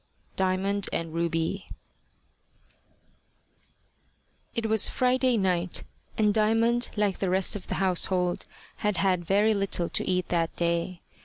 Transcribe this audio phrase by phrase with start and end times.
[0.35, 1.69] DIAMOND AND RUBY
[4.55, 5.83] IT WAS Friday night,
[6.17, 10.55] and Diamond, like the rest of the household, had had very little to eat that
[10.55, 11.03] day.